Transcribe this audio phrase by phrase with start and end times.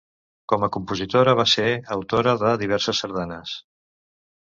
[0.51, 1.65] Com a compositora va ser
[1.97, 3.53] autora de diverses sardanes.